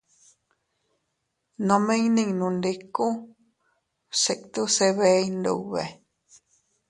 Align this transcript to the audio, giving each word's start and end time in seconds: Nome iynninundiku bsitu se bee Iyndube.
Nome 1.67 1.93
iynninundiku 1.99 3.07
bsitu 4.11 4.63
se 4.75 4.87
bee 4.97 5.17
Iyndube. 5.25 5.83